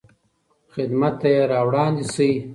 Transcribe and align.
خدمت 0.73 1.13
ته 1.21 1.27
یې 1.33 1.41
راوړاندې 1.51 2.05
شئ. 2.13 2.31